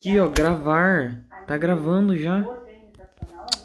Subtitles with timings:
[0.00, 1.24] Aqui, ó, gravar.
[1.46, 2.44] Tá gravando já.